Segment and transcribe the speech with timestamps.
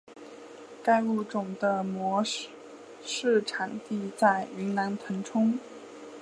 [0.83, 2.49] 该物种的模式
[3.45, 5.59] 产地在云南腾冲。